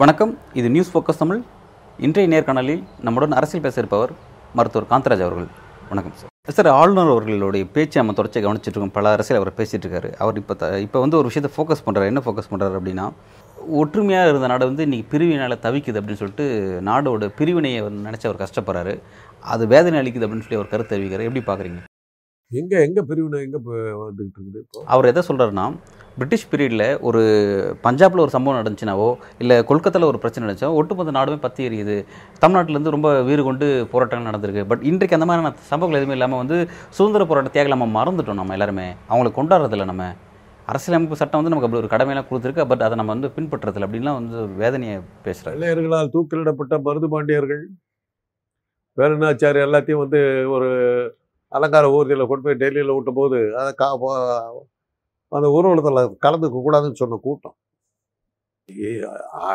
[0.00, 0.32] வணக்கம்.
[0.54, 1.40] இது news focus Tamil.
[1.98, 4.12] இன்றைய நேர்காணலில் நம்முடன் அரசியல் பேச இருப்பவர்
[4.58, 5.48] மருத்துவர் காந்தராஜ் அவர்கள்.
[5.90, 8.96] வணக்கம் சார் சார் ஆளுநர் அவர்களுடைய பேச்சு நம்ம தொடர்ச்சி கவனிச்சிட்டு இருக்கோம்.
[8.98, 10.10] பல அரசியல் அவர் பேசிட்டு இருக்காரு.
[10.22, 13.06] அவர் இப்போ த இப்போ வந்து ஒரு விஷயத்தை ஃபோக்கஸ் பண்ணுறாரு என்ன ஃபோக்கஸ் பண்ணுறாரு அப்படின்னா
[13.82, 16.46] ஒற்றுமையாக இருந்த நாடு வந்து இன்றைக்கி பிரிவினால் தவிக்குது அப்படின்னு சொல்லிட்டு
[16.88, 18.94] நாடோட பிரிவினையை நினச்சி அவர் கஷ்டப்படுறாரு.
[19.52, 21.28] அது வேதனை அளிக்குது அப்படின்னு சொல்லி அவர் கருத்து தெரிவிக்கிறார்.
[21.28, 21.82] எப்படி பார்க்குறீங்க?
[22.50, 25.64] எங்க எங்க பிரிவினை எங்க இப்போ வந்துகிட்டு இருக்குது அவர் எதை சொல்கிறாருன்னா
[26.18, 27.22] பிரிட்டிஷ் பீரியடில் ஒரு
[27.86, 29.08] பஞ்சாபில் ஒரு சம்பவம் நடந்துச்சுனாவோ
[29.42, 31.96] இல்லை கொல்கத்தாவில் ஒரு பிரச்சனை நடந்துச்சோ ஒட்டுமொத்த நாடுமே பற்றி எரியுது.
[32.42, 34.62] தமிழ்நாட்டிலேருந்து ரொம்ப வீறு கொண்டு போராட்டங்கள் நடந்திருக்கு.
[34.70, 36.58] பட் இன்றைக்கு அந்த மாதிரியான சம்பவங்கள் எதுவுமே இல்லாமல் வந்து
[36.98, 38.86] சுதந்திர போராட்ட தியாகம் நம்ம மறந்துட்டோம் நம்ம எல்லாருமே.
[39.10, 40.06] அவங்களை கொண்டாடுறதில்ல நம்ம.
[40.72, 42.68] அரசியலமைப்பு சட்டம் வந்து நமக்கு அப்படி ஒரு கடமையெல்லாம் கொடுத்துருக்கு.
[42.70, 43.88] பட் அதை நம்ம வந்து பின்பற்றுறதில்ல.
[43.88, 47.64] அப்படின்லாம் வந்து வேதனையை பேசுகிறாரு வெள்ளையர்களால் தூக்கிலிடப்பட்ட மருது பாண்டியர்கள்
[48.98, 50.20] வேலுநாச்சார் எல்லாத்தையும் வந்து
[50.56, 50.68] ஒரு
[51.52, 53.88] அலங்கார ஊர்தியில் கொண்டு போய் டெல்லியில் விட்டும் போது அதை கா
[55.32, 57.56] அந்த ஊர்வலத்தில் கலந்துக்க கூடாதுன்னு சொன்ன கூட்டம்.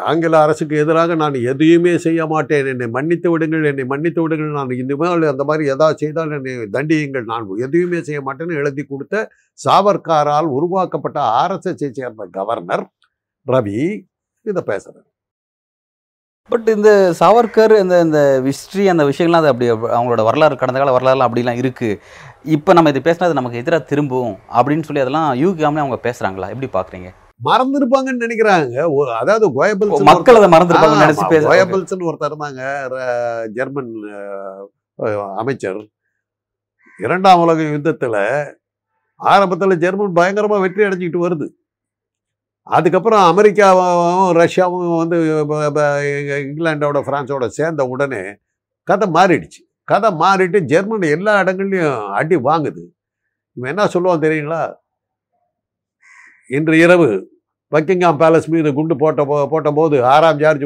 [0.10, 2.68] ஆங்கில அரசுக்கு எதிராக நான் எதையுமே செய்ய மாட்டேன்.
[2.74, 4.52] என்னை மன்னித்து விடுங்கள் என்னை மன்னித்து விடுங்கள்.
[4.60, 7.26] நான் இனிமேல் அந்த மாதிரி எதாவது செய்தால் என்னை தண்டியுங்கள்.
[7.34, 9.24] நான் எதையுமே செய்ய மாட்டேன்னு எழுதி கொடுத்த
[9.60, 12.86] சாவர்காரால் உருவாக்கப்பட்ட ஆர்எஸ்எஸை சேர்ந்த கவர்னர்
[13.48, 13.80] ரவி
[14.46, 15.11] இதை பேசுகிறேன்
[16.50, 16.90] பட் இந்த
[17.20, 22.00] சாவர்கர் இந்த இந்த ஹிஸ்ட்ரி அந்த விஷயங்கள்லாம் அது அப்படி அவங்களோட வரலாறு கடந்த கால வரலாறுலாம் அப்படிலாம் இருக்குது
[22.56, 26.70] இப்போ நம்ம இது பேசினா அது நமக்கு எதிராக திரும்பும் அப்படின்னு சொல்லி அதெல்லாம் யூகிக்காமலே அவங்க பேசுகிறாங்களா எப்படி
[26.78, 27.12] பார்க்குறீங்க
[27.50, 28.74] மறந்துருப்பாங்கன்னு நினைக்கிறாங்க.
[29.22, 32.62] அதாவது கோயபிள்ஸ் மக்கள் அதை மறந்துருப்பாங்கன்னு நினைச்சு பேச கோயபிள்ஸ்னு ஒருத்தர் இருந்தாங்க
[33.58, 33.94] ஜெர்மன்
[35.42, 35.80] அமைச்சர்.
[37.00, 38.18] இரண்டாம் உலக யுத்தத்துல
[39.20, 41.48] ஆரம்பத்துல ஜெர்மன் பயங்கரமா வெற்றி அடைஞ்சிக்கிட்டு வருது.
[42.64, 45.46] அதுக்கப்புறம் அமெரிக்காவும் ரஷ்யாவும் வந்து
[46.54, 48.38] இங்கிலாண்டோட பிரான்ஸோட சேர்ந்த உடனே
[48.84, 49.70] கதை மாறிடுச்சு.
[49.84, 52.86] கதை மாறிட்டு ஜெர்மனி எல்லா இடங்கள்லையும் அடி வாங்குது.
[53.54, 54.74] இவன் என்ன சொல்லுவான் தெரியுங்களா?
[56.50, 57.30] இன்று இரவு
[57.72, 60.64] பக்கிங்காம் பேலஸ் மீது குண்டு போட்ட போ- போட்ட போது ஆறாம் ஜார்ஜ்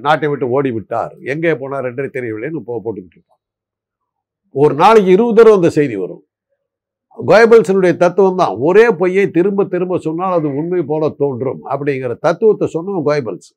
[0.00, 3.38] நாட்டை விட்டு ஓடி விட்டார் எங்கே போனார் என்றே தெரியவில்லைன்னு போ போட்டுக்கிட்டு இருப்பான்.
[4.50, 6.24] ஒரு நாளைக்கு இருபது தடவை அந்த செய்தி வரும்.
[7.28, 13.06] கோயபிள்ஸனுடைய தத்துவம் தான் ஒரே பொய்யை திரும்ப திரும்ப சொன்னால் அது உண்மை போல தோன்றும் அப்படிங்கிற தத்துவத்தை சொன்னவன்
[13.08, 13.50] கோயபிள்ஸ்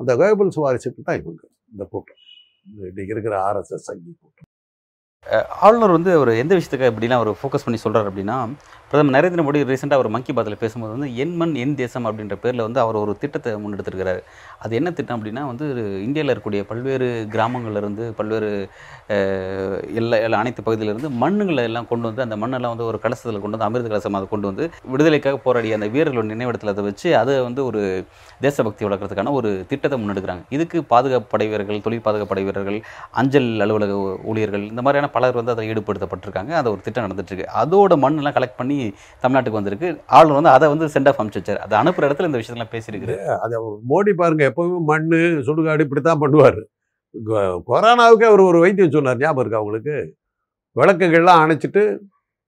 [0.00, 1.42] அந்த கோயபிள்ஸ் வாரிசுக்கு தான் இவங்க
[1.72, 2.20] இந்த கூட்டம்.
[2.88, 4.48] இன்னைக்கு இருக்கிற ஆர்எஸ்எஸ் சங்கி கூட்டம்.
[5.66, 8.36] ஆளுநர் வந்து அவர் எந்த விஷயத்துக்கு இப்படிலாம் அவர் ஃபோக்கஸ் பண்ணி சொல்கிறார் அப்படின்னா
[8.94, 12.62] பிரதமர் நரேந்திர மோடி ரீசெண்டாக அவர் மங்கி பாத்தில் பேசும்போது வந்து என் மண் என் தேசம் அப்படின்ற பேரில்
[12.64, 14.20] வந்து அவர் ஒரு திட்டத்தை முன்னெடுத்திருக்கிறார்.
[14.64, 15.64] அது என்ன திட்டம் அப்படின்னா வந்து
[16.04, 18.50] இந்தியாவில் இருக்கக்கூடிய பல்வேறு கிராமங்கள்லேருந்து பல்வேறு
[20.00, 23.68] எல்லா எல்லா அனைத்து பகுதியிலிருந்து மண்ணுங்களை எல்லாம் கொண்டு வந்து அந்த மண்ணெல்லாம் வந்து ஒரு கலசத்தில் கொண்டு வந்து
[23.68, 27.82] அமிர்த கலசம் அதை கொண்டு வந்து விடுதலைக்காக போராடிய அந்த வீரர்களோட நினைவிடத்தில் அதை வச்சு அதை வந்து ஒரு
[28.46, 30.44] தேசபக்தி வளர்க்குறதுக்கான ஒரு திட்டத்தை முன்னெடுக்கிறாங்க.
[30.58, 32.78] இதுக்கு பாதுகாப்பு படை வீரர்கள் தொழில் பாதுகாப்பு படை வீரர்கள்
[33.22, 33.98] அஞ்சல் அலுவலக
[34.30, 36.54] ஊழியர்கள் இந்த மாதிரியான பலர் வந்து அதை ஈடுபடுத்தப்பட்டிருக்காங்க.
[36.62, 38.80] அது ஒரு திட்டம் நடந்துட்டுருக்கு அதோட மண்ணெல்லாம் கலெக்ட் பண்ணி
[39.22, 39.88] தமிழ்நாட்டுக்கு வந்திருக்கு.
[40.06, 41.62] ஆளுநர் வந்து அதை வந்து சென்ட் ஆஃப் அமிச்சு வச்சார்.
[41.66, 43.58] அதை அனுப்புகிற இடத்துல இந்த விஷயத்தெல்லாம் பேசியிருக்காரு அதை
[43.88, 45.08] மோடி பாருங்க எப்பவுமே மண்
[45.46, 46.60] சுடுகாடு இப்படி தான் பண்ணுவார்
[47.66, 49.96] கொரோனாவுக்கு அவர் ஒரு வைத்தியம் சொன்னார் ஞாபகம் இருக்கா அவங்களுக்கு
[50.76, 51.98] விளக்குகள்லாம் அணைச்சிட்டு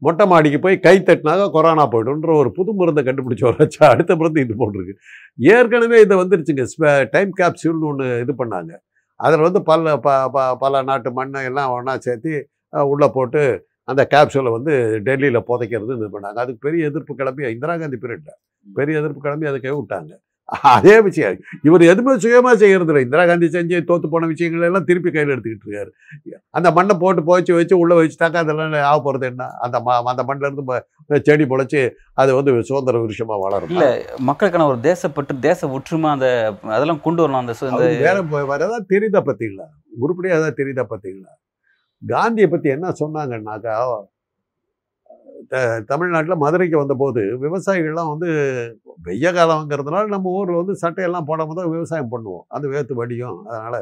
[0.03, 4.55] மொட்டை மாடிக்கு போய் கை தட்டினாக்க கொரோனா போய்டுன்ற ஒரு புது மருந்தை கண்டுபிடிச்சி வராச்சு அடுத்த மருந்து இது
[4.55, 4.95] போட்டிருக்கு.
[5.37, 8.73] ஏற்கனவே இதை வந்துருச்சுங்க டைம் கேப்சியூல்னு ஒன்று இது பண்ணாங்க.
[9.15, 12.49] அதில் வந்து பல ப ப- பல நாட்டு மண்ணை எல்லாம் ஒன்றா சேர்த்து
[12.85, 13.43] உள்ளே போட்டு
[13.89, 14.73] அந்த கேப்சூலை வந்து
[15.07, 16.39] டெல்லியில் புதைக்கிறது இது பண்ணாங்க.
[16.45, 20.15] அதுக்கு பெரிய எதிர்ப்பு கிளம்பி இந்திரா காந்தி பீரியடில் பெரிய எதிர்ப்பு கிளம்பி அதை கை விட்டாங்க.
[20.73, 21.37] அதே விஷயம்.
[21.67, 25.67] இவர் எதுவுமே சுயமா செய்யறது இல்லை இந்திரா காந்தி செஞ்சு தோத்து போன விஷயங்கள் எல்லாம் திருப்பி கையில் எடுத்துக்கிட்டு
[25.67, 25.91] இருக்காரு.
[26.55, 29.47] அந்த மண்ணை போட்டு புதைச்சி வச்சு உள்ள வச்சுட்டாக்கா அதெல்லாம் ஆக போறது என்ன?
[29.65, 30.85] அந்த ம அந்த மண்ணில இருந்து ம-
[31.23, 31.83] செடி முளைச்சு
[32.17, 33.87] அது வந்து சுதந்திர விருஷமா வளரும் இல்ல
[34.29, 36.29] மக்களுக்கான ஒரு தேசப்பற்று தேச ஒற்றுமை அந்த
[36.71, 37.57] அதெல்லாம் கொண்டு வரலாம் அந்த
[38.05, 38.17] வேற
[38.61, 39.67] ஏதாவது தெரியுதா பார்த்தீங்களா
[40.01, 41.33] உருப்படியாக ஏதாவது தெரியுதா பார்த்தீங்களா
[42.03, 43.77] காந்தியை பற்றி என்ன சொன்னாங்கன்னாக்கா
[45.49, 48.29] த- தமிழ்நாட்டில் மதுரைக்கு வந்தபோது விவசாயிகள்லாம் வந்து
[49.05, 52.45] வெய்ய காலங்கிறதுனால நம்ம ஊரில் வந்து சட்டையெல்லாம் போடாமல் தான் விவசாயம் பண்ணுவோம்.
[52.49, 53.39] அது வேத்து வடியும்.
[53.47, 53.81] அதனால்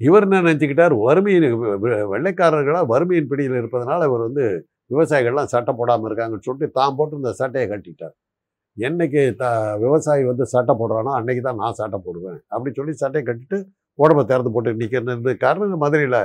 [0.00, 0.94] இவர் என்ன நினச்சிக்கிட்டார்?
[1.06, 4.44] வறுமையின் வெ- வெ- வெள்ளைக்காரர்களாக வறுமையின் பிடியில் இருப்பதனால இவர் வந்து
[4.94, 8.14] விவசாயிகள்லாம் சட்டை போடாமல் இருக்காங்கன்னு சொல்லிட்டு தான் போட்டு இந்த சட்டையை கட்டிட்டார்.
[8.76, 9.44] என்னைக்கு த
[9.84, 12.40] விவசாயி வந்து சட்டை போடுறானோ அன்னைக்கு தான் நான் சட்டை போடுவேன்.
[12.48, 13.58] அப்படி சொல்லி சட்டையை கட்டிட்டு
[13.98, 16.20] உடம்பை திறந்து போட்டு நிற்கிறது காரணம் மதுரையில்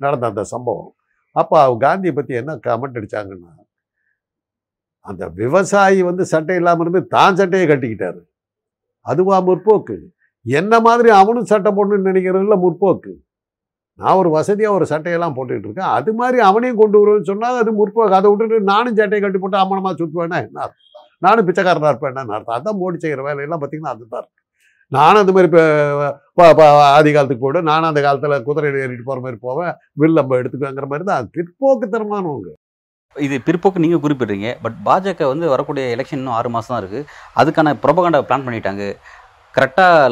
[0.00, 0.92] நடந்த அந்த சம்பவம்.
[1.36, 3.52] அப்போ காந்தியை பற்றி என்ன கமெண்ட் அடிச்சாங்கன்னா
[5.06, 8.20] அந்த விவசாயி வந்து சட்டை இல்லாமல் இருந்து தான் சட்டையை கட்டிக்கிட்டாரு.
[9.06, 9.96] அதுவா முற்போக்கு?
[10.46, 13.12] என்ன மாதிரி அவனும் சட்டை போடணும்னு நினைக்கிறதுல முற்போக்கு?
[13.98, 15.92] நான் ஒரு வசதியாக ஒரு சட்டையெல்லாம் போட்டுக்கிட்டு இருக்கேன்.
[15.98, 18.16] அது மாதிரி அவனையும் கொண்டு வருவேன்னு சொன்னால் அது முற்போக்கு.
[18.18, 20.88] அதை விட்டுட்டு நானும் சட்டையை கட்டி போட்டு அம்மனமாக சுற்றுவேன்னா என்ன அர்த்தம்?
[21.26, 22.12] நானும் பிச்சைக்காரனாக இருப்பேன்?
[22.14, 22.56] என்ன அர்த்தம்?
[22.58, 24.43] அதான் மோடி செய்கிற வேலையெல்லாம் பார்த்தீங்கன்னா அதுதான் இருக்கும்
[24.96, 26.66] நானும் அந்த மாதிரி இப்போ
[26.96, 29.72] ஆதி காலத்துக்கு போய்டும் நானும் அந்த காலத்தில் குதிரையில் ஏறிட்டு போகிற மாதிரி போவேன்.
[30.00, 31.28] வில் நம்ம எடுத்துக்கோங்கிற மாதிரி தான்.
[31.36, 32.52] பிற்போக்குத்தனமானவங்க
[33.16, 34.48] இது பிற்போக்கு நீங்கள் குறிப்பிடுறீங்க.
[34.64, 37.08] பட் பாஜக வந்து வரக்கூடிய எலெக்ஷன் இன்னும் ஆறு மாதம் தான் இருக்குது
[37.40, 38.84] அதுக்கான ப்ரொபகண்டா பிளான் பண்ணிட்டாங்க.
[39.54, 40.08] கரெக்டாக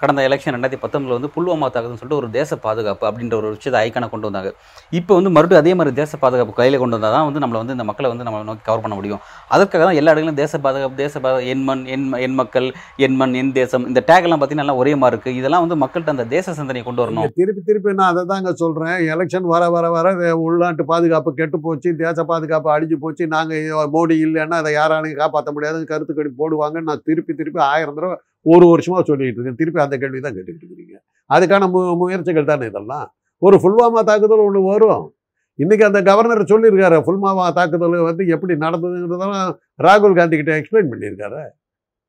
[0.00, 4.08] கடந்த எலெக்ஷன் ரெண்டாயிரத்தி பத்தொம்பதில் வந்து புல்வாமா தாக்குதுன்னு சொல்லிட்டு ஒரு தேச பாதுகாப்பு அப்படின்ற ஒரு விஷயத்தை ஐக்கான
[4.12, 4.50] கொண்டு வந்தாங்க.
[4.98, 7.86] இப்போ வந்து மறுபடியும் அதே மாதிரி தேச பாதுகாப்பு கையில் கொண்டு வந்தால் தான் வந்து நம்மளை வந்து இந்த
[7.90, 9.20] மக்களை வந்து நம்ம நோக்கி கவர் பண்ண முடியும்.
[9.56, 12.68] அதற்காக தான் எல்லா இடங்களிலும் தேச பாதுகாப்பு தேச பாதுகாப்பு என் மண் என் என் மக்கள்
[13.06, 16.16] என் மண் என் தேசம் இந்த டேக் எல்லாம் பார்த்தீங்கன்னா எல்லாம் ஒரே மாதிரி இருக்குது இதெல்லாம் வந்து மக்கள்கிட்ட
[16.16, 17.30] அந்த தேச சிந்தனையை கொண்டு வரணும்.
[17.40, 20.12] திருப்பி திருப்பி நான் அதை தாங்க சொல்கிறேன் எலெக்ஷன் வர வர வர
[20.46, 25.90] உள்நாட்டு பாதுகாப்பு கெட்டு போச்சு தேச பாதுகாப்பு அழிஞ்சு போச்சு நாங்கள் மோடி இல்லைன்னா அதை யாராலையும் காப்பாற்ற முடியாதுன்னு
[25.92, 29.54] கருத்துக்கடி போடுவாங்கன்னு நான் திருப்பி திருப்பி ஆயிரம் தடவை ஒரு வருஷமாக சொல்லிகிட்டு இருக்கேன்.
[29.54, 33.14] திருப்பி அந்த கேள்வி தான் கேட்டுக்கிட்டு இருக்கிறீங்க அதுக்கான மு முயற்சிகள் தானே இதெல்லாம்?
[33.38, 35.14] ஒரு புல்வாமா தாக்குதல் ஒன்று வரும்.
[35.58, 41.42] இன்றைக்கி அந்த கவர்னர் சொல்லியிருக்காரு புல்வாமா தாக்குதல் வந்து எப்படி நடந்ததுங்கிறதெல்லாம் ராகுல் காந்தி கிட்ட எக்ஸ்பிளைன் பண்ணியிருக்காரு.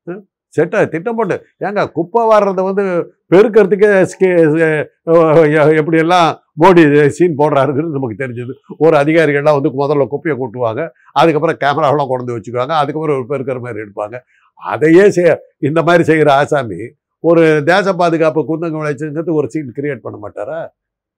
[0.02, 0.18] ம்?
[0.60, 1.46] செட்ட திட்டம் போட்டு.
[1.60, 8.50] ஏங்க குப்பை வாடுறத வந்து பெருக்கிறதுக்கே ஸ்கே- எப்படியெல்லாம் மோடி சீன் போடுறாருங்கிறது நமக்கு தெரிஞ்சது.
[8.78, 10.88] ஒரு அதிகாரிகள்லாம் வந்து முதல்ல குப்பையை கொட்டுவாங்க.
[11.12, 12.66] அதுக்கப்புறம் கேமராவெல்லாம் கொண்டு வச்சுக்குவாங்க.
[12.66, 14.20] அதுக்கப்புறம் ஒரு பெருக்கிற மாதிரி எடுப்பாங்க.
[14.62, 15.30] அதையே செய்ய
[15.60, 16.80] இந்த மாதிரி செய்கிற ஆசாமி
[17.24, 20.58] ஒரு தேச பாதுகாப்பு குந்தங்க விளைச்சுங்கிறது ஒரு சீன் கிரியேட் பண்ண மாட்டாரா?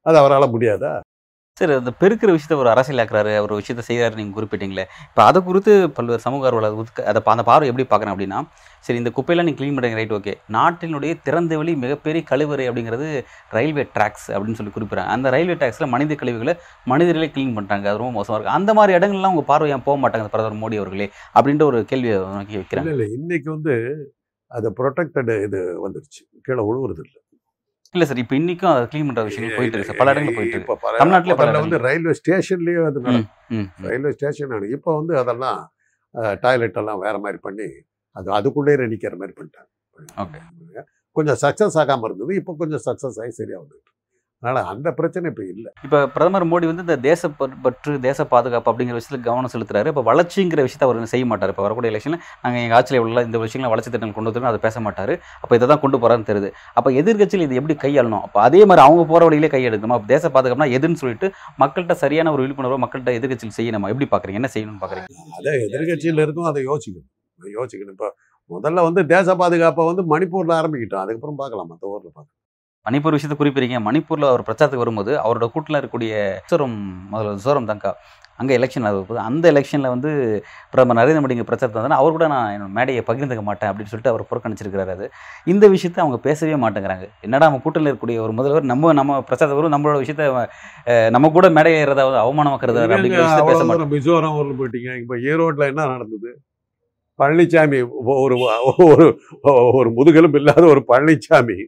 [0.07, 0.93] அது அவரால் முடியாதா?
[1.59, 4.85] சரி அந்த பெருக்கிற விஷயத்த ஒரு அரசியலாக்குறாரு ஒரு விஷயத்த செய்கிறாரு நீங்கள் குறிப்பிட்டீங்களே.
[5.11, 6.77] இப்போ அதை குறித்து பல்வேறு சமூக ஆர்வலர்
[7.11, 8.41] அதை அந்த பார்வை எப்படி பார்க்குறேன் அப்படின்னா
[8.87, 13.09] சரி இந்த குப்பையெல்லாம் நீங்கள் க்ளீன் பண்ணுறீங்க ரைட் ஓகே நாட்டினுடைய திறந்த வெளி மிகப்பெரிய கழிவறை அப்படிங்கிறது
[13.57, 15.11] ரயில்வே ட்ராக்ஸ் அப்படின்னு சொல்லி குறிப்பிட்றாங்க.
[15.17, 16.55] அந்த ரயில்வே ட்ராக்ஸில் மனித கழிவுகளை
[16.93, 20.33] மனிதர்களே க்ளீன் பண்ணுறாங்க அது ரொம்ப மோசமாக இருக்குது அந்த மாதிரி இடங்கள்லாம் உங்கள் பார்வை ஏன் போக மாட்டாங்க
[20.35, 21.09] பிரதமர் மோடி அவர்களே?
[21.37, 23.75] அப்படின்ற ஒரு கேள்வியை நோக்கி வைக்கிறாங்க இல்லை இன்னைக்கு வந்து
[24.51, 26.23] அதை ப்ரொடெக்டட் இது வந்துருச்சு.
[26.47, 27.21] கீழே உழுவுறது இல்லை
[27.95, 30.01] இல்லை சார் இப்போ இன்றைக்கும் அதை க்ளீன் பண்ணுற விஷயங்கள் போயிட்டு இருக்கு சார்.
[30.03, 30.99] பல இடங்களில் போயிட்டு இருக்கு.
[31.01, 33.01] தமிழ்நாட்டிலே பல வந்து ரயில்வே ஸ்டேஷன்லேயே அது.
[33.89, 35.61] ரயில்வே ஸ்டேஷன் இப்போ வந்து அதெல்லாம்
[36.45, 37.69] டாய்லெட் எல்லாம் வேற மாதிரி பண்ணி
[38.17, 39.69] அது அதுக்குள்ளேயே நிற்கிற மாதிரி பண்ணிட்டாங்க.
[40.23, 40.41] Okay.
[41.17, 42.33] கொஞ்சம் சக்ஸஸ் ஆகாமல் இருந்தது.
[42.41, 43.91] இப்போ கொஞ்சம் சக்ஸஸ் ஆகி சரியா வந்துட்டு
[44.41, 45.73] அதனால அந்த பிரச்சனை இப்போ இல்லை.
[45.83, 49.87] இப்போ பிரதமர் மோடி வந்து இந்த தேச பற்- பற்று தேச பாதுகாப்பு அப்படிங்கிற விஷயத்தில் கவனம் செலுத்துறாரு.
[49.87, 51.49] இப்போ வளர்ச்சிங்கிற விஷயத்தை அவர் செய்ய மாட்டார்.
[51.49, 54.81] இப்போ வரக்கூடிய எலெக்ஷனில் நாங்கள் எங்கள் ஆட்சியில் உள்ள இந்த விஷயங்களை வளர்ச்சி திட்டங்கள் கொண்டு வந்துருக்கோம் அதை பேச
[54.81, 55.21] மாட்டார்.
[55.41, 56.51] அப்போ இதை தான் கொண்டு போகிறான்னு தெரியுது.
[56.75, 58.21] அப்போ எதிர்க்கட்சியில் இது எப்படி கையாளணும்?
[58.21, 62.43] அப்போ அதே மாதிரி அவங்க போகிற வழியிலே கையெடுக்கணும் அப்போ தேச பாதுகாப்புனா எதுன்னு சொல்லிட்டு மக்கள்கிட்ட சரியான ஒரு
[62.43, 63.97] விழிப்புணர்வு மக்கள்கிட்ட எதிர்க்கட்சியில் செய்யணும்?
[63.97, 65.07] எப்படி பார்க்குறீங்க என்ன செய்யணும்னு பார்க்குறீங்க
[65.39, 67.09] அதை எதிர்கட்சியில் இருக்கும் அதை யோசிக்கணும்.
[67.43, 67.91] யோசிக்கணும்.
[67.91, 68.15] இப்போ
[68.51, 71.03] முதல்ல வந்து தேச பாதுகாப்பை வந்து மணிப்பூரில் ஆரம்பிக்கிட்டோம்.
[71.05, 71.67] அதுக்கப்புறம் பார்க்கலாம்.
[71.67, 72.47] மற்ற ஊரில் பார்க்கலாம்.
[72.89, 73.79] மணிப்பூர் விஷயத்தை குறிப்பிடுறீங்க.
[73.89, 76.15] மணிப்பூரில் அவர் பிரச்சாரத்துக்கு வரும்போது அவரோட கூட்டில் இருக்கக்கூடிய
[76.53, 76.79] சோரம்
[77.13, 77.93] முதல்ல சோரம் தங்கா
[78.41, 80.11] அங்கே எலெக்ஷன் போது அந்த எலெக்ஷனில் வந்து
[80.73, 84.13] பிரதமர் நரேந்திர மோடி இங்கே பிரச்சாரத்தை வந்தால் அவர் கூட நான் என்னோட மேடையை பகிர்ந்துக்க மாட்டேன் அப்படின்னு சொல்லிட்டு
[84.13, 85.07] அவர் புறக்கணிச்சிருக்கிறாரு அது.
[85.53, 87.07] இந்த விஷயத்தை அவங்க பேசவே மாட்டேங்கிறாங்க.
[87.27, 91.73] என்னடா நம்ம கூட்டத்தில் இருக்கக்கூடிய ஒரு முதல்வர் நம்ம நம்ம பிரச்சாரத்தை வரும் நம்மளோட விஷயத்த நம்ம கூட மேடை
[91.81, 94.93] ஏறதாவது அவமானமாக்குறது விஷயத்தை பேச தூரம் மிசோரம் ஊரில் போயிட்டீங்க.
[95.03, 96.31] இப்போ ஈரோட்டில் என்ன நடந்தது?
[97.19, 97.79] பழனிசாமி
[98.25, 98.37] ஒரு
[98.89, 99.07] ஒரு
[99.79, 101.59] ஒரு முதுகெலும்பு இல்லாத ஒரு பழனிசாமி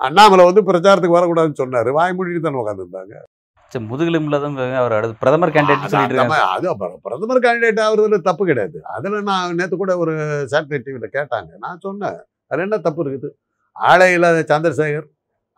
[0.00, 1.90] அண்ணாமலை வந்து பிரச்சாரத்துக்கு வரக்கூடாதுன்னு சொன்னாரு.
[1.96, 3.14] வாய் மூடிட்டு தானே உட்காந்துருந்தாங்க
[3.72, 6.18] சரி, முதுகெலும்பு இல்லாதவங்க அவர் அடுத்து பிரதமர் கேண்டிடேட் சொல்லிட்டு
[6.50, 8.78] அது அப்புறம் பிரதமர் கேண்டிடேட் ஆகுறதுல தப்பு கிடையாது.
[8.94, 10.12] அதுல நான் நேத்து கூட ஒரு
[10.52, 11.50] சேட்டலைட் டிவியில கேட்டாங்க.
[11.64, 12.18] நான் சொன்னேன்
[12.50, 13.28] அதுல என்ன தப்பு இருக்குது?
[13.76, 15.08] ஆளே இல்லாத சந்திரசேகர்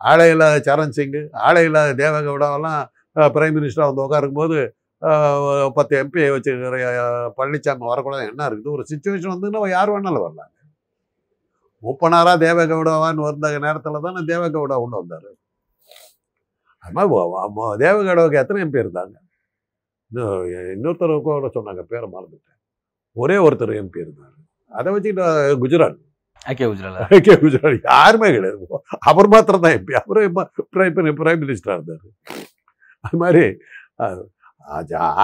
[0.01, 2.81] ஆளே இல்லாத சரண் சிங் ஆளே இல்லாத தேவகவுடாவெல்லாம்
[3.15, 4.57] பிரைம் மினிஸ்டராக வந்து உட்காருக்கும் போது
[5.75, 8.23] பத்து எம்பி வச்சுக்கிற அஹ், பழனிசாமி வரக்கூடாது.
[8.31, 8.73] என்ன இருக்குது?
[8.75, 10.51] ஒரு சுச்சுவேஷன் வந்துன்னா யார் வேணாலும் வரலாம்.
[11.83, 15.29] மூப்பனாரா தேவகவுடாவான்னு வந்த நேரத்தில் தானே தேவகவுடா உள்ள வந்தார்.
[16.83, 17.09] அது மாதிரி
[17.85, 19.15] தேவகவுடாவுக்கு எத்தனை எம்பி இருந்தாங்க?
[20.75, 22.59] இன்னொருத்தர் கூட சொன்னாங்க பேரை மறந்துட்டேன்.
[23.21, 24.35] ஒரே ஒருத்தர் எம்பி இருந்தார்.
[24.79, 26.03] அதை வச்சுக்கிட்டு குஜராத்
[26.49, 27.05] ஐக்கிய குஜரால?
[27.27, 28.67] கே குஜராத் யாருமே கிடையாது.
[29.09, 29.93] அவர் மாத்திரம் தான் எம்பி.
[30.01, 30.21] அவரு
[30.75, 32.05] பிரைம் பிரைம் மினிஸ்டராக இருந்தார்.
[33.05, 33.45] அது மாதிரி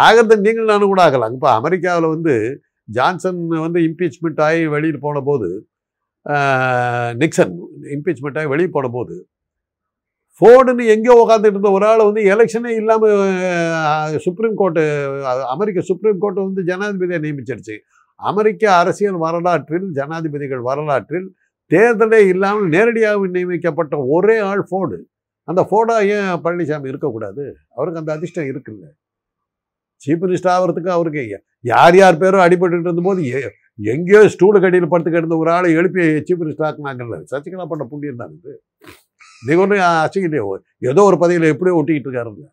[0.04, 1.34] ஆகிறது நீங்கள் நானும் கூட ஆகலாம்.
[1.38, 2.34] இப்போ அமெரிக்காவில் வந்து
[2.98, 5.50] ஜான்சன் வந்து இம்பீச்மெண்ட் ஆகி வெளியில் போன போது
[7.22, 7.54] நிக்சன்
[7.96, 9.16] இம்பீச்மெண்ட்டாக வெளியே போன போது
[10.42, 14.84] ஃபோர்டுன்னு எங்கேயோ உட்காந்துட்டு இருந்த ஒரு ஆள் வந்து எலெக்ஷனே இல்லாமல் சுப்ரீம் கோர்ட்டு
[15.54, 17.76] அமெரிக்க சுப்ரீம் கோர்ட்டு வந்து ஜனாதிபதியை நியமிச்சிருச்சு.
[18.20, 21.28] அமெரிக்க அரசியல் வரலாற்றில் ஜனாதிபதிகள் வரலாற்றில்
[21.72, 24.98] தேர்தலே இல்லாமல் நேரடியாக நியமிக்கப்பட்ட ஒரே ஆள் ஃபோர்டு.
[25.48, 27.44] அந்த ஃபோர்டா ஏன் பழனிசாமி இருக்கக்கூடாது?
[27.78, 28.86] அவருக்கு அந்த அதிர்ஷ்டம் இருக்குல்ல.
[30.02, 31.24] சீஃப் மினிஸ்டர் ஆகிறதுக்கு அவருக்கு
[31.74, 33.24] யார் யார் பேரும் அடிபட்டு இருந்தபோது
[33.80, 37.18] எங்கேயோ ஸ்டூலு கடியில் படுத்து கிடந்த ஒரு ஆளை எழுப்பி சீஃப் மினிஸ்டர் ஆக்குனாங்கல்ல.
[37.32, 38.54] சசிகலா பண்ண புண்ணியம் தான் இது
[39.48, 40.44] நீங்க ஒன்றும் அசிக்கலையே
[40.90, 42.44] ஏதோ ஒரு பதவியில் எப்படியோ ஒட்டிக்கிட்டு இருக்காருங்க.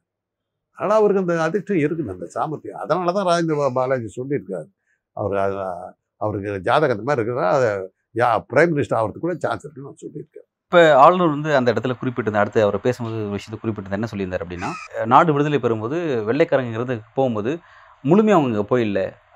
[0.79, 2.81] ஆனால் அவருக்கு அந்த அதிர்ஷ்டம் இருக்குது அந்த சாமர்த்தியம்.
[2.85, 4.69] அதனால தான் ராஜேந்திர பாலாஜி சொல்லியிருக்காரு.
[5.17, 5.37] அவர்
[6.25, 7.69] அவருக்கு ஜாதகத்து மாதிரி இருக்கிறதா அதை
[8.21, 12.45] யா பிரைம் மினிஸ்டர் ஆகிறதுக்கு கூட சான்ஸ் இருக்குன்னு நான் சொல்லியிருக்கேன் இப்போ ஆளுநர் வந்து அந்த இடத்துல குறிப்பிட்டிருந்தார்
[12.45, 14.71] அடுத்து அவர் பேசும்போது ஒரு விஷயத்தை குறிப்பிட்டிருந்தேன் என்ன சொல்லியிருந்தார் அப்படின்னா
[15.13, 15.97] நாடு விடுதலை பெறும்போது
[16.29, 17.53] வெள்ளைக்காரங்கிறது போகும்போது
[18.05, 18.67] முழுமையாக அவங்க இங்கே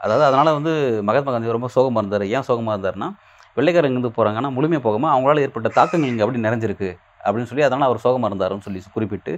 [0.00, 0.72] அதாவது அதனால் வந்து
[1.08, 2.26] மகாத்மா காந்தி ரொம்ப சோகமாக இருந்தார்.
[2.36, 3.08] ஏன் சோகமாக இருந்தாருன்னா
[3.56, 6.90] வெள்ளைக்காரங்க இருந்து போகிறாங்க ஆனால் முழுமையாக போகாமல் அவங்களால ஏற்பட்ட தாக்கங்கள் இங்கே அப்படி நிறைஞ்சிருக்கு
[7.24, 9.32] அப்படின்னு சொல்லி அதனால் அவர் சோகமாக இருந்தாருன்னு சொல்லி குறிப்பிட்டு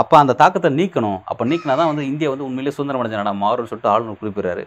[0.00, 1.18] அப்போ அந்த தாக்கத்தை நீக்கணும்.
[1.30, 4.64] அப்போ நீக்கினா தான் வந்து இந்தியா வந்து உண்மையிலேயே சுதந்திரம் அடைஞ்ச நாடா மாறும்னு சொல்லிட்டு ஆளுநர் குறிப்பிடுறாரு.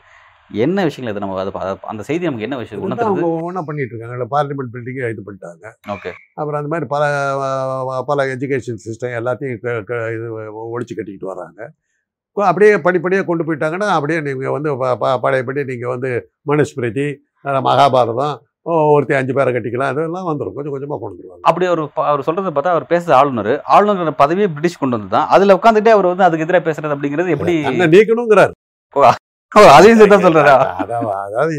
[0.65, 1.51] என்ன விஷயங்கள் இது நம்ம அதை
[1.91, 4.25] அந்த செய்தி நமக்கு என்ன விஷயம் அவங்க ஒன்றா பண்ணிட்டு இருக்காங்க.
[4.33, 5.65] பார்லிமெண்ட் பில்டிங்கை இது பண்ணிட்டாங்க.
[5.95, 6.11] ஓகே.
[6.39, 7.03] அப்புறம் அந்த மாதிரி பல
[8.09, 10.27] பல எஜுகேஷன் சிஸ்டம் எல்லாத்தையும் இது
[10.73, 11.61] ஒழிச்சு கட்டிக்கிட்டு வராங்க.
[12.37, 14.69] அப்படியே படிப்படியாக கொண்டு போயிட்டாங்கன்னா அப்படியே நீங்கள் வந்து
[15.23, 16.09] பழையபடி நீங்கள் வந்து
[16.49, 17.07] மனுஸ்மிருதி
[17.67, 18.35] மகாபாரதம்
[18.65, 22.51] ஓ, ஒருத்தி அஞ்சு பேரை கட்டிக்கலாம் அதெல்லாம் வந்துடும் கொஞ்சம் கொஞ்சமாக கொண்டு வருவாங்க அப்படி அவர் அவர் சொல்றதை
[22.51, 23.49] பார்த்தா அவர் பேசுற ஆளுநர்.
[23.73, 27.55] ஆளுநர் பதவியே பிரிட்டிஷ் கொண்டு வந்து தான் அதில் உட்காந்துட்டே அவர் வந்து அதுக்கு எதிராக பேசுறது அப்படிங்கிறது எப்படி
[27.93, 28.53] நீக்கணுங்கிறார்.
[29.71, 30.53] அதையும் சேர்த்து தான் சொல்றாரா
[31.23, 31.55] அதாவது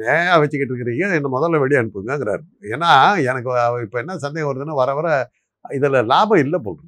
[0.00, 1.08] நேயா வச்சுக்கிட்டு இருக்கிறீங்க?
[1.18, 2.90] என்ன முதல்ல வெளியே அனுப்புங்கிறார் ஏன்னா
[3.28, 3.50] எனக்கு
[3.84, 5.08] இப்போ என்ன சந்தேகம் வருதுன்னா வர வர
[5.64, 6.86] இதில் லாபம் இல்லை போட்டு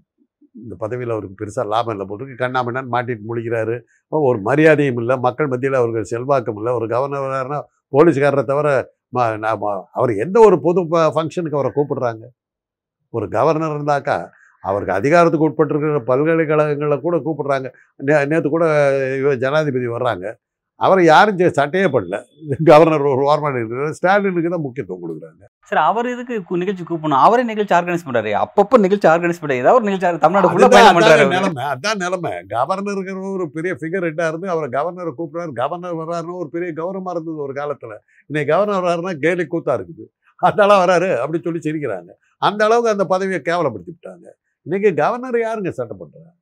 [0.63, 3.81] இந்த பதவியில் அவருக்கு பெருசாக லாபம் இல்லை போட்டுருக்கு கண்ணாமண்ணான்னு மாட்டிட்டு முழிக்கிறாரு.
[4.09, 6.73] ஒரு மரியாதையும் இல்லை மக்கள் மத்தியில் அவருக்கு செல்வாக்கம் இல்லை.
[6.73, 7.61] ஒரு கவர்னர்னா
[7.93, 12.25] போலீஸ்காரரை தவிர ம- அவர் எந்த ஒரு பொது ஃபங்க்ஷனுக்கு அவரை கூப்பிடுறாங்க.
[13.11, 14.29] ஒரு கவர்னர் இருந்தாக்கா
[14.61, 17.73] அவருக்கு அதிகாரத்துக்கு உட்பட்டிருக்கிற பல்கலைக்கழகங்களில் கூட கூப்பிடுறாங்க.
[17.97, 20.35] நே நேற்று கூட ஜனாதிபதி வர்றாங்க.
[20.75, 22.25] அவரை யாரும் சட்டையே பண்ணல
[22.65, 23.93] கவர்னர் ஒரு ஓர்மான இருக்கிறார்.
[23.93, 25.56] ஸ்டாலினுக்கு தான் முக்கியத்துவம் கொடுக்குறாங்க.
[25.67, 27.23] சரி அவர் எதுக்கு கு- நிகழ்ச்சி கூப்பிடணும்?
[27.23, 28.45] அவரே நிகழ்ச்சி ஆர்கனைஸ் பண்றாரு.
[28.45, 31.29] அப்பப்போ நிகழ்ச்சி ஆர்கனைஸ் பண்ணாரு ஏதாவது ஒரு நிகழ்ச்சி தமிழ்நாடு ஃபுல்லா அதுதான் பயணம் பண்றாரு.
[31.29, 32.31] நிலைமை அதான் நிலைமை.
[32.31, 35.53] கவர்னருங்கிற ஒரு பெரிய ஃபிகர் ஹெட்டாக இருந்து அவரை கவர்னரை கூப்பிடுறாரு.
[35.53, 38.01] கவர்னர் வர்றாருன்னு ஒரு பெரிய கௌரவமாக இருந்தது ஒரு காலத்தில்.
[38.27, 40.15] இன்னைக்கு கவர்னர் வர்றாருன்னா கேலி கூத்தா இருக்குது.
[40.37, 42.09] அதெல்லாம் வராரு அப்படி சொல்லி சிரிக்கிறாங்க.
[42.39, 44.27] அந்த அளவுக்கு அந்த பதவியை கேவலப்படுத்தி விட்டாங்க
[44.63, 46.35] இன்னைக்கு கவர்னர் யாருங்க சட்டம் பண்றாங்க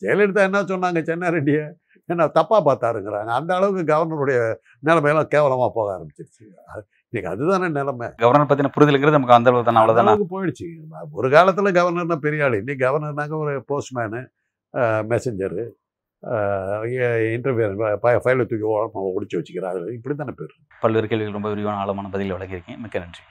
[0.00, 1.72] ஜெயலலிதா என்ன சொன்னாங்க சென்னை ரெட்டியை?
[2.06, 3.24] என்ன தப்பா பார்த்தாருங்கிறாங்க.
[3.24, 4.54] அந்த அளவுக்கு கவர்னருடைய
[4.86, 6.74] நிலைமையெல்லாம் கேவலமா போக ஆரம்பிச்சிருச்சு.
[7.14, 8.06] இன்னைக்கு அதுதானே நிலைமை.
[8.22, 10.12] கவர்னர் பத்தின புரிதலுங்கிறது நமக்கு அந்த அளவு தானே அவ்வளவுதானா?
[10.12, 10.66] அளவுக்கு போயிடுச்சு.
[11.18, 12.56] ஒரு காலத்துல கவர்னர்னா பெரிய ஆளு.
[12.62, 14.20] இன்னைக்கு கவர்னர்னாங்க ஒரு போஸ்ட்மேனு
[15.12, 15.64] மெசஞ்சரு
[17.36, 17.66] இன்டர்வியூ
[18.24, 19.82] ஃபைலை தூக்கி ஓரமா ஒடிச்சு வச்சுக்கிறாரு.
[19.98, 20.54] இப்படி தானே பேர்
[20.84, 23.22] பல்வேறு கேள்விகள் ரொம்ப விரிவான ஆழமான பதில் வழங்கியிருக்கேன் மிக்க நன்றி.